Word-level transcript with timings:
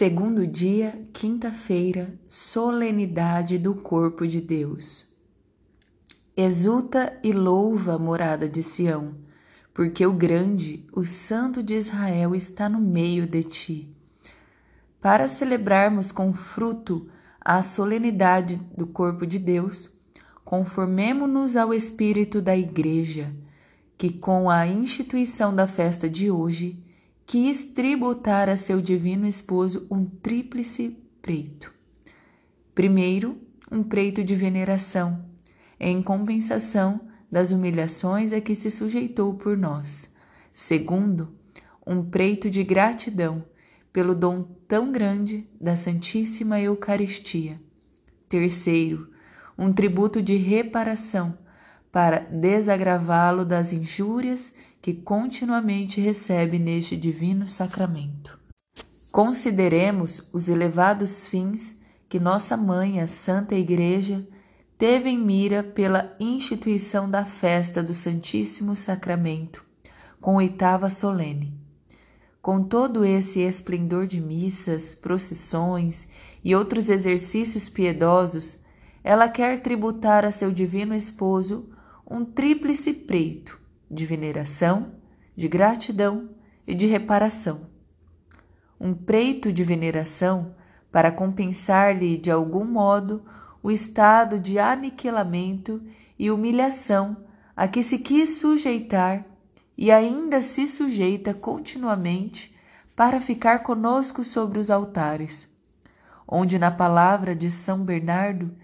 Segundo 0.00 0.46
dia, 0.46 0.98
quinta-feira, 1.12 2.18
solenidade 2.26 3.58
do 3.58 3.74
corpo 3.74 4.26
de 4.26 4.40
Deus. 4.40 5.04
Exulta 6.34 7.20
e 7.22 7.32
louva 7.32 7.96
a 7.96 7.98
morada 7.98 8.48
de 8.48 8.62
Sião, 8.62 9.14
porque 9.74 10.06
o 10.06 10.12
grande, 10.14 10.86
o 10.90 11.04
Santo 11.04 11.62
de 11.62 11.74
Israel 11.74 12.34
está 12.34 12.66
no 12.66 12.80
meio 12.80 13.26
de 13.26 13.44
ti. 13.44 13.94
Para 15.02 15.28
celebrarmos 15.28 16.10
com 16.10 16.32
fruto 16.32 17.06
a 17.38 17.60
solenidade 17.60 18.56
do 18.74 18.86
corpo 18.86 19.26
de 19.26 19.38
Deus, 19.38 19.90
conformemo-nos 20.42 21.58
ao 21.58 21.74
espírito 21.74 22.40
da 22.40 22.56
Igreja, 22.56 23.36
que 23.98 24.10
com 24.10 24.48
a 24.48 24.66
instituição 24.66 25.54
da 25.54 25.66
festa 25.66 26.08
de 26.08 26.30
hoje 26.30 26.82
quis 27.30 27.64
tributar 27.64 28.48
a 28.48 28.56
seu 28.56 28.80
divino 28.80 29.24
esposo 29.24 29.86
um 29.88 30.04
tríplice 30.04 30.98
preito. 31.22 31.72
Primeiro, 32.74 33.40
um 33.70 33.84
preito 33.84 34.24
de 34.24 34.34
veneração, 34.34 35.24
em 35.78 36.02
compensação 36.02 37.02
das 37.30 37.52
humilhações 37.52 38.32
a 38.32 38.40
que 38.40 38.52
se 38.52 38.68
sujeitou 38.68 39.34
por 39.34 39.56
nós. 39.56 40.12
Segundo, 40.52 41.32
um 41.86 42.02
preito 42.02 42.50
de 42.50 42.64
gratidão 42.64 43.44
pelo 43.92 44.12
dom 44.12 44.42
tão 44.66 44.90
grande 44.90 45.48
da 45.60 45.76
Santíssima 45.76 46.60
Eucaristia. 46.60 47.60
Terceiro, 48.28 49.08
um 49.56 49.72
tributo 49.72 50.20
de 50.20 50.34
reparação 50.34 51.38
para 51.92 52.18
desagravá-lo 52.18 53.44
das 53.44 53.72
injúrias 53.72 54.52
que 54.82 54.94
continuamente 54.94 56.00
recebe 56.00 56.58
neste 56.58 56.96
divino 56.96 57.46
sacramento. 57.46 58.38
Consideremos 59.12 60.26
os 60.32 60.48
elevados 60.48 61.26
fins 61.26 61.78
que 62.08 62.18
nossa 62.18 62.56
mãe, 62.56 63.00
a 63.00 63.06
Santa 63.06 63.54
Igreja, 63.54 64.26
teve 64.78 65.10
em 65.10 65.18
mira 65.18 65.62
pela 65.62 66.16
instituição 66.18 67.10
da 67.10 67.24
festa 67.24 67.82
do 67.82 67.92
Santíssimo 67.92 68.74
Sacramento, 68.74 69.64
com 70.20 70.36
oitava 70.36 70.88
solene. 70.88 71.54
Com 72.40 72.62
todo 72.62 73.04
esse 73.04 73.40
esplendor 73.40 74.06
de 74.06 74.20
missas, 74.20 74.94
procissões 74.94 76.08
e 76.42 76.54
outros 76.54 76.88
exercícios 76.88 77.68
piedosos, 77.68 78.60
ela 79.04 79.28
quer 79.28 79.60
tributar 79.60 80.24
a 80.24 80.32
seu 80.32 80.50
divino 80.50 80.94
esposo 80.94 81.68
um 82.10 82.24
tríplice 82.24 82.92
preito 82.94 83.59
de 83.90 84.06
veneração, 84.06 84.92
de 85.34 85.48
gratidão 85.48 86.30
e 86.66 86.74
de 86.74 86.86
reparação. 86.86 87.62
Um 88.80 88.94
preito 88.94 89.52
de 89.52 89.64
veneração 89.64 90.54
para 90.92 91.10
compensar-lhe 91.10 92.16
de 92.16 92.30
algum 92.30 92.64
modo 92.64 93.24
o 93.62 93.70
estado 93.70 94.38
de 94.38 94.58
aniquilamento 94.58 95.82
e 96.18 96.30
humilhação 96.30 97.16
a 97.56 97.66
que 97.66 97.82
se 97.82 97.98
quis 97.98 98.38
sujeitar 98.38 99.24
e 99.76 99.90
ainda 99.90 100.40
se 100.40 100.68
sujeita 100.68 101.34
continuamente 101.34 102.56
para 102.94 103.20
ficar 103.20 103.60
conosco 103.60 104.22
sobre 104.22 104.58
os 104.58 104.70
altares, 104.70 105.48
onde 106.28 106.58
na 106.58 106.70
palavra 106.70 107.34
de 107.34 107.50
São 107.50 107.82
Bernardo 107.82 108.54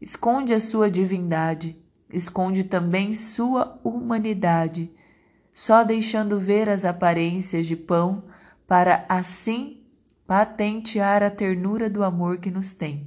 esconde 0.00 0.52
a 0.54 0.60
sua 0.60 0.90
divindade 0.90 1.82
esconde 2.12 2.64
também 2.64 3.12
sua 3.14 3.78
humanidade, 3.82 4.90
só 5.52 5.82
deixando 5.82 6.38
ver 6.38 6.68
as 6.68 6.84
aparências 6.84 7.66
de 7.66 7.76
pão 7.76 8.24
para 8.66 9.04
assim 9.08 9.82
patentear 10.26 11.22
a 11.22 11.30
ternura 11.30 11.88
do 11.88 12.02
amor 12.02 12.38
que 12.38 12.50
nos 12.50 12.74
tem. 12.74 13.06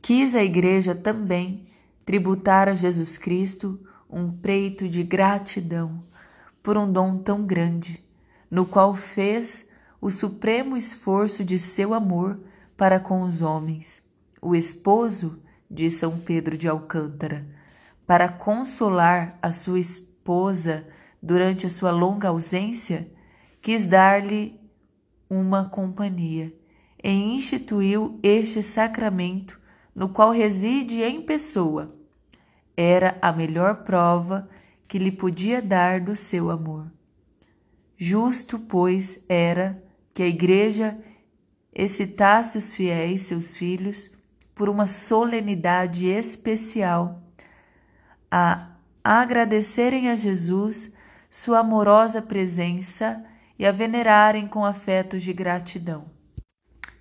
Quis 0.00 0.34
a 0.34 0.42
Igreja 0.42 0.94
também 0.94 1.66
tributar 2.04 2.68
a 2.68 2.74
Jesus 2.74 3.18
Cristo 3.18 3.78
um 4.08 4.32
preito 4.32 4.88
de 4.88 5.02
gratidão 5.02 6.02
por 6.62 6.76
um 6.76 6.90
dom 6.90 7.18
tão 7.18 7.44
grande, 7.44 8.04
no 8.50 8.66
qual 8.66 8.94
fez 8.94 9.68
o 10.00 10.10
supremo 10.10 10.76
esforço 10.76 11.44
de 11.44 11.58
seu 11.58 11.92
amor 11.92 12.40
para 12.76 12.98
com 12.98 13.22
os 13.22 13.42
homens. 13.42 14.02
O 14.40 14.54
esposo 14.54 15.40
de 15.70 15.90
São 15.90 16.18
Pedro 16.18 16.56
de 16.56 16.66
Alcântara, 16.66 17.46
para 18.06 18.28
consolar 18.28 19.38
a 19.40 19.52
sua 19.52 19.78
esposa 19.78 20.86
durante 21.22 21.66
a 21.66 21.70
sua 21.70 21.92
longa 21.92 22.28
ausência, 22.28 23.08
quis 23.62 23.86
dar-lhe 23.86 24.58
uma 25.28 25.68
companhia 25.68 26.52
e 27.02 27.10
instituiu 27.10 28.18
este 28.22 28.62
sacramento, 28.62 29.60
no 29.94 30.08
qual 30.08 30.32
reside 30.32 31.02
em 31.02 31.22
pessoa. 31.22 31.94
Era 32.76 33.16
a 33.22 33.32
melhor 33.32 33.84
prova 33.84 34.48
que 34.88 34.98
lhe 34.98 35.12
podia 35.12 35.62
dar 35.62 36.00
do 36.00 36.16
seu 36.16 36.50
amor. 36.50 36.90
Justo, 37.96 38.58
pois, 38.58 39.24
era 39.28 39.82
que 40.12 40.22
a 40.22 40.26
Igreja 40.26 40.98
excitasse 41.72 42.58
os 42.58 42.74
fiéis, 42.74 43.22
seus 43.22 43.56
filhos, 43.56 44.10
por 44.60 44.68
uma 44.68 44.86
solenidade 44.86 46.04
especial, 46.04 47.22
a 48.30 48.72
agradecerem 49.02 50.10
a 50.10 50.16
Jesus 50.16 50.92
sua 51.30 51.60
amorosa 51.60 52.20
presença 52.20 53.24
e 53.58 53.64
a 53.64 53.72
venerarem 53.72 54.46
com 54.46 54.62
afetos 54.62 55.22
de 55.22 55.32
gratidão. 55.32 56.10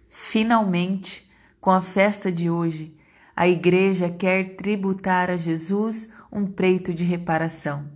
Finalmente, 0.08 1.30
com 1.60 1.70
a 1.70 1.82
festa 1.82 2.32
de 2.32 2.50
hoje, 2.50 2.98
a 3.36 3.46
Igreja 3.46 4.10
quer 4.10 4.56
tributar 4.56 5.30
a 5.30 5.36
Jesus 5.36 6.14
um 6.32 6.46
preito 6.46 6.94
de 6.94 7.04
reparação, 7.04 7.92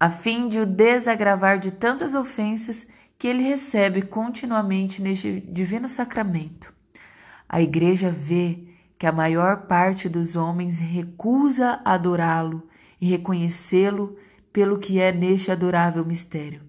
a 0.00 0.10
fim 0.10 0.48
de 0.48 0.60
o 0.60 0.64
desagravar 0.64 1.58
de 1.58 1.72
tantas 1.72 2.14
ofensas 2.14 2.86
que 3.18 3.28
ele 3.28 3.42
recebe 3.42 4.00
continuamente 4.00 5.02
neste 5.02 5.40
divino 5.40 5.90
sacramento. 5.90 6.74
A 7.48 7.60
Igreja 7.60 8.10
vê 8.10 8.58
que 8.98 9.06
a 9.06 9.12
maior 9.12 9.66
parte 9.66 10.08
dos 10.08 10.36
homens 10.36 10.78
recusa 10.78 11.80
adorá-lo 11.84 12.66
e 13.00 13.06
reconhecê-lo 13.06 14.16
pelo 14.52 14.78
que 14.78 14.98
é 14.98 15.12
neste 15.12 15.52
adorável 15.52 16.04
mistério. 16.04 16.62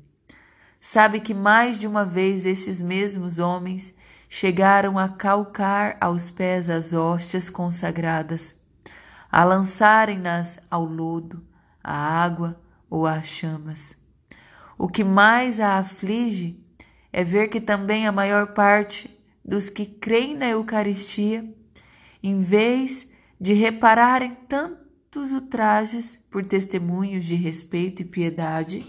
Sabe 0.79 1.19
que 1.19 1.33
mais 1.33 1.79
de 1.79 1.88
uma 1.88 2.05
vez 2.05 2.45
estes 2.45 2.81
mesmos 2.81 3.39
homens 3.39 3.93
chegaram 4.29 4.97
a 4.97 5.07
calcar 5.07 5.97
aos 5.99 6.29
pés 6.29 6.69
as 6.69 6.94
hóstias 6.94 7.49
consagradas, 7.49 8.55
a 9.31 9.44
lançarem-nas 9.44 10.59
ao 10.69 10.85
lodo, 10.85 11.44
à 11.83 11.94
água 11.94 12.59
ou 12.89 13.07
às 13.07 13.25
chamas. 13.25 13.95
O 14.77 14.88
que 14.88 15.03
mais 15.03 15.59
a 15.59 15.79
aflige 15.79 16.63
é 17.11 17.23
ver 17.23 17.47
que 17.47 17.59
também 17.59 18.05
a 18.05 18.11
maior 18.11 18.53
parte 18.53 19.16
dos 19.47 19.69
que 19.69 19.85
creem 19.85 20.35
na 20.35 20.50
Eucaristia, 20.50 21.47
em 22.22 22.41
vez 22.41 23.08
de 23.40 23.53
repararem 23.53 24.35
tantos 24.47 25.31
ultrajes 25.31 26.19
por 26.30 26.46
testemunhos 26.46 27.24
de 27.24 27.35
respeito 27.35 28.02
e 28.02 28.06
piedade, 28.06 28.86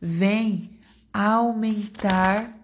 vem 0.00 0.78
aumentar 1.12 2.54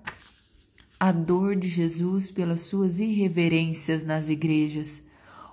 a 0.98 1.10
dor 1.10 1.56
de 1.56 1.66
Jesus 1.66 2.30
pelas 2.30 2.60
suas 2.60 3.00
irreverências 3.00 4.04
nas 4.04 4.28
igrejas, 4.28 5.02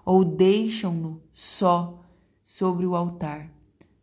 ou 0.06 0.24
deixam-no 0.24 1.22
só 1.32 2.04
sobre 2.44 2.86
o 2.86 2.96
altar, 2.96 3.50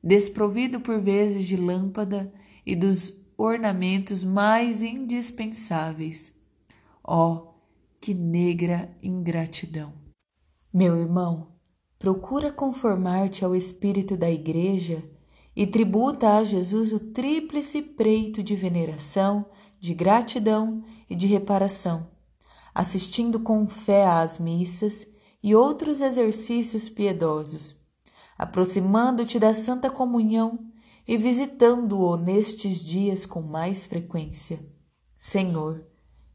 desprovido 0.03 0.81
por 0.81 0.98
vezes 0.98 1.47
de 1.47 1.56
lâmpada 1.56 2.32
e 2.64 2.75
dos 2.75 3.12
ornamentos 3.37 4.25
mais 4.25 4.82
indispensáveis. 4.82 6.32
Ó, 7.02 7.32
oh, 7.32 7.53
que 8.04 8.12
negra 8.12 8.94
ingratidão! 9.02 9.94
Meu 10.70 10.94
irmão, 10.94 11.54
procura 11.98 12.52
conformar-te 12.52 13.46
ao 13.46 13.56
espírito 13.56 14.14
da 14.14 14.30
Igreja 14.30 15.02
e 15.56 15.66
tributa 15.66 16.36
a 16.36 16.44
Jesus 16.44 16.92
o 16.92 17.00
tríplice 17.00 17.80
preito 17.80 18.42
de 18.42 18.54
veneração, 18.54 19.46
de 19.80 19.94
gratidão 19.94 20.84
e 21.08 21.16
de 21.16 21.26
reparação, 21.26 22.10
assistindo 22.74 23.40
com 23.40 23.66
fé 23.66 24.06
às 24.06 24.38
missas 24.38 25.06
e 25.42 25.54
outros 25.54 26.02
exercícios 26.02 26.90
piedosos, 26.90 27.74
aproximando-te 28.36 29.38
da 29.38 29.54
Santa 29.54 29.88
Comunhão 29.88 30.58
e 31.08 31.16
visitando-o 31.16 32.18
nestes 32.18 32.84
dias 32.84 33.24
com 33.24 33.40
mais 33.40 33.86
frequência. 33.86 34.60
Senhor, 35.16 35.86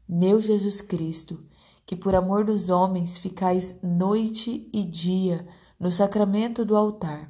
meu 0.08 0.40
Jesus 0.40 0.80
Cristo, 0.80 1.48
que 1.90 1.96
por 1.96 2.14
amor 2.14 2.44
dos 2.44 2.70
homens 2.70 3.18
ficais 3.18 3.80
noite 3.82 4.70
e 4.72 4.84
dia 4.84 5.44
no 5.76 5.90
sacramento 5.90 6.64
do 6.64 6.76
altar, 6.76 7.28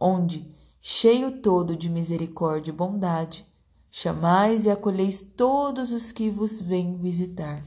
onde, 0.00 0.52
cheio 0.80 1.40
todo 1.40 1.76
de 1.76 1.88
misericórdia 1.88 2.72
e 2.72 2.74
bondade, 2.74 3.46
chamais 3.88 4.66
e 4.66 4.70
acolheis 4.70 5.20
todos 5.20 5.92
os 5.92 6.10
que 6.10 6.28
vos 6.28 6.60
vêm 6.60 6.96
visitar. 6.96 7.62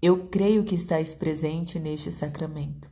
Eu 0.00 0.26
creio 0.28 0.64
que 0.64 0.74
estáis 0.74 1.14
presente 1.14 1.78
neste 1.78 2.10
sacramento. 2.10 2.88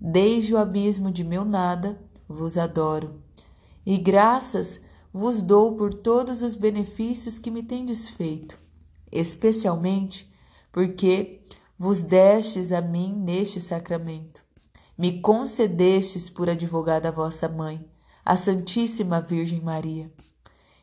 Desde 0.00 0.54
o 0.54 0.58
abismo 0.58 1.12
de 1.12 1.22
meu 1.22 1.44
nada, 1.44 2.02
vos 2.26 2.56
adoro, 2.56 3.20
e 3.84 3.98
graças 3.98 4.80
vos 5.12 5.42
dou 5.42 5.76
por 5.76 5.92
todos 5.92 6.40
os 6.40 6.54
benefícios 6.54 7.38
que 7.38 7.50
me 7.50 7.62
tendes 7.62 8.08
feito, 8.08 8.58
especialmente 9.12 10.29
porque 10.72 11.40
vos 11.78 12.02
destes 12.02 12.72
a 12.72 12.80
mim 12.80 13.14
neste 13.14 13.60
sacramento. 13.60 14.42
Me 14.96 15.20
concedestes 15.20 16.28
por 16.28 16.50
advogada 16.50 17.10
vossa 17.10 17.48
mãe, 17.48 17.90
a 18.24 18.36
Santíssima 18.36 19.20
Virgem 19.20 19.60
Maria, 19.60 20.12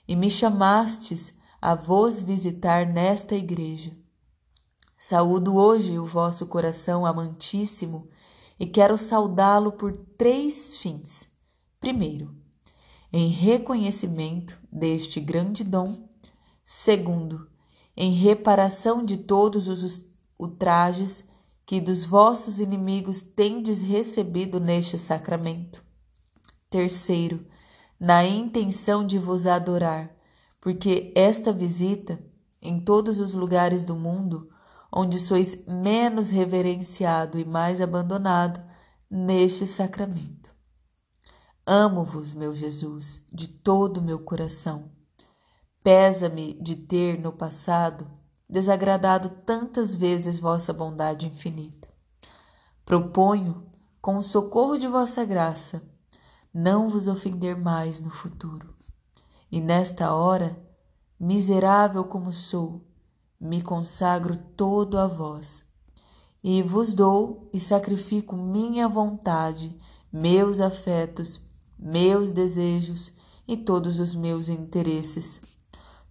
e 0.08 0.16
me 0.16 0.30
chamastes 0.30 1.36
a 1.62 1.76
vos 1.76 2.20
visitar 2.20 2.86
nesta 2.86 3.36
igreja. 3.36 3.96
Saúdo 4.98 5.56
hoje 5.56 6.00
o 6.00 6.06
vosso 6.06 6.48
coração 6.48 7.06
amantíssimo 7.06 8.10
e 8.60 8.66
quero 8.66 8.98
saudá-lo 8.98 9.74
por 9.74 9.96
três 9.96 10.78
fins. 10.80 11.30
Primeiro, 11.80 12.36
em 13.14 13.28
reconhecimento 13.28 14.58
deste 14.72 15.20
grande 15.20 15.64
dom. 15.64 16.10
Segundo, 16.66 17.48
em 17.98 18.12
reparação 18.12 19.04
de 19.04 19.18
todos 19.18 19.68
os 19.68 20.06
ultrajes 20.38 21.26
que 21.66 21.82
dos 21.82 22.06
vossos 22.06 22.62
inimigos 22.62 23.24
tendes 23.24 23.82
recebido 23.82 24.60
neste 24.60 25.00
sacramento. 25.00 25.84
Terceiro, 26.70 27.44
na 28.00 28.24
intenção 28.24 29.06
de 29.06 29.18
vos 29.18 29.48
adorar, 29.48 30.16
porque 30.62 31.12
esta 31.16 31.52
visita, 31.52 32.24
em 32.62 32.80
todos 32.80 33.20
os 33.20 33.34
lugares 33.34 33.84
do 33.84 33.96
mundo, 33.96 34.48
onde 34.92 35.18
sois 35.18 35.66
menos 35.66 36.30
reverenciado 36.30 37.40
e 37.40 37.44
mais 37.44 37.82
abandonado, 37.82 38.62
neste 39.10 39.66
sacramento. 39.66 40.54
Amo-vos, 41.66 42.32
meu 42.32 42.54
Jesus, 42.54 43.26
de 43.34 43.48
todo 43.48 43.98
o 43.98 44.04
meu 44.04 44.20
coração. 44.20 44.97
Pesa-me 45.88 46.52
de 46.56 46.76
ter 46.76 47.18
no 47.18 47.32
passado 47.32 48.06
desagradado 48.50 49.30
tantas 49.46 49.96
vezes 49.96 50.38
vossa 50.38 50.74
bondade 50.74 51.26
infinita. 51.26 51.88
Proponho, 52.84 53.66
com 54.02 54.18
o 54.18 54.22
socorro 54.22 54.78
de 54.78 54.86
vossa 54.86 55.24
graça, 55.24 55.82
não 56.54 56.90
vos 56.90 57.08
ofender 57.08 57.56
mais 57.56 58.02
no 58.02 58.10
futuro. 58.10 58.76
E 59.50 59.62
nesta 59.62 60.14
hora, 60.14 60.62
miserável 61.18 62.04
como 62.04 62.34
sou, 62.34 62.86
me 63.40 63.62
consagro 63.62 64.36
todo 64.36 65.00
a 65.00 65.08
vós, 65.08 65.64
e 66.44 66.62
vos 66.62 66.92
dou 66.92 67.50
e 67.54 67.62
sacrifico 67.62 68.36
minha 68.36 68.90
vontade, 68.90 69.74
meus 70.12 70.60
afetos, 70.60 71.40
meus 71.80 72.34
desejos 72.34 73.14
e 73.48 73.56
todos 73.56 74.02
os 74.02 74.14
meus 74.14 74.50
interesses. 74.50 75.56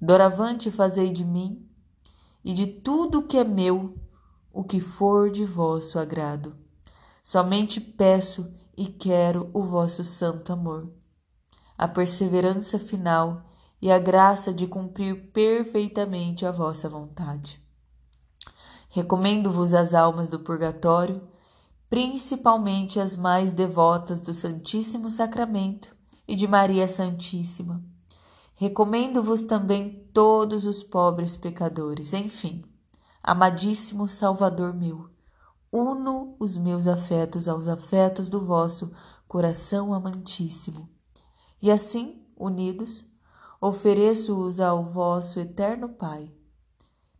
Doravante 0.00 0.70
fazei 0.70 1.10
de 1.10 1.24
mim 1.24 1.66
e 2.44 2.52
de 2.52 2.66
tudo 2.66 3.26
que 3.26 3.38
é 3.38 3.44
meu 3.44 3.96
o 4.52 4.62
que 4.62 4.78
for 4.78 5.30
de 5.30 5.44
vosso 5.44 5.98
agrado. 5.98 6.54
Somente 7.22 7.80
peço 7.80 8.54
e 8.76 8.86
quero 8.86 9.50
o 9.54 9.62
vosso 9.62 10.04
santo 10.04 10.52
amor, 10.52 10.90
a 11.78 11.88
perseverança 11.88 12.78
final 12.78 13.46
e 13.80 13.90
a 13.90 13.98
graça 13.98 14.52
de 14.52 14.66
cumprir 14.66 15.32
perfeitamente 15.32 16.44
a 16.44 16.52
vossa 16.52 16.88
vontade. 16.88 17.60
Recomendo-vos 18.90 19.74
as 19.74 19.94
almas 19.94 20.28
do 20.28 20.38
purgatório, 20.38 21.26
principalmente 21.88 23.00
as 23.00 23.16
mais 23.16 23.52
devotas 23.52 24.20
do 24.20 24.34
Santíssimo 24.34 25.10
Sacramento 25.10 25.96
e 26.28 26.36
de 26.36 26.46
Maria 26.46 26.86
Santíssima. 26.86 27.82
Recomendo-vos 28.56 29.44
também 29.44 30.10
todos 30.12 30.66
os 30.66 30.82
pobres 30.82 31.36
pecadores, 31.36 32.12
enfim, 32.12 32.64
amadíssimo 33.22 34.08
Salvador 34.08 34.74
meu 34.74 35.08
uno 35.76 36.36
os 36.38 36.56
meus 36.56 36.86
afetos 36.86 37.48
aos 37.48 37.68
afetos 37.68 38.28
do 38.28 38.40
vosso 38.40 38.92
coração 39.28 39.92
amantíssimo. 39.92 40.88
E 41.60 41.70
assim, 41.70 42.24
unidos, 42.36 43.04
ofereço-os 43.60 44.60
ao 44.60 44.84
vosso 44.84 45.38
eterno 45.40 45.88
Pai, 45.90 46.32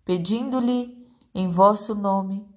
pedindo-lhe 0.05 1.07
em 1.35 1.49
vosso 1.49 1.95
nome 1.95 2.49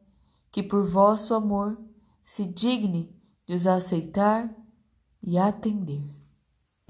que 0.51 0.63
por 0.63 0.85
vosso 0.85 1.33
amor 1.33 1.77
se 2.23 2.45
digne 2.45 3.13
de 3.45 3.55
os 3.55 3.67
aceitar 3.67 4.53
e 5.21 5.37
atender. 5.37 6.18